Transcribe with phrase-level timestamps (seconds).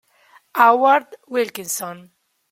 [0.55, 2.09] Howard Wilkinson